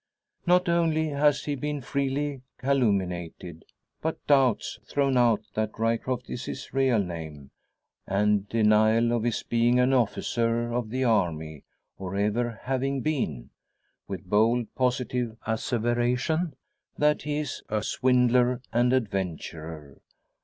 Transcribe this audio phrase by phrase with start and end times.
[0.47, 3.65] Not only has he been freely calumniated,
[4.01, 7.51] but doubts thrown out that Ryecroft is his real name,
[8.07, 11.65] and denial of his being an officer of the army,
[11.99, 13.51] or ever having been;
[14.07, 16.53] with bold, positive asseveration
[16.97, 20.01] that he is a swindler and adventurer!